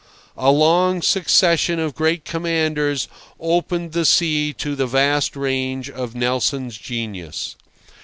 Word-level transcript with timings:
A 0.35 0.49
long 0.49 1.03
succession 1.03 1.77
of 1.79 1.93
great 1.93 2.25
commanders 2.25 3.07
opened 3.39 3.91
the 3.91 4.03
sea 4.03 4.51
to 4.53 4.75
the 4.75 4.87
vast 4.87 5.35
range 5.35 5.91
of 5.91 6.15
Nelson's 6.15 6.75
genius. 6.75 7.55